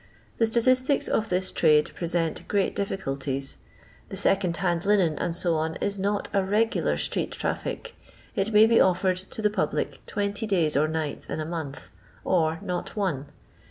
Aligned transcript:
The 0.39 0.47
statistics 0.47 1.07
of 1.07 1.29
this 1.29 1.51
trade 1.51 1.91
present 1.93 2.47
great 2.47 2.75
difll 2.75 2.99
cnlties. 3.03 3.57
The 4.09 4.17
second 4.17 4.57
hand 4.57 4.83
linen, 4.83 5.15
&c., 5.31 5.49
is 5.79 5.99
not 5.99 6.27
a 6.33 6.43
regular 6.43 6.97
street 6.97 7.37
tntflic. 7.39 7.91
It 8.35 8.51
may 8.51 8.65
be 8.65 8.81
offered 8.81 9.17
to 9.17 9.43
the 9.43 9.51
fublic 9.51 9.99
20 10.07 10.47
days 10.47 10.75
or 10.75 10.87
nights 10.87 11.29
in 11.29 11.39
a 11.39 11.45
month, 11.45 11.91
or 12.25 12.57
not 12.63 12.95
one. 12.95 13.27